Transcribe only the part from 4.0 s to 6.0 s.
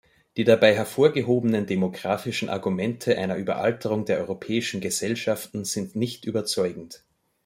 der europäischen Gesellschaften sind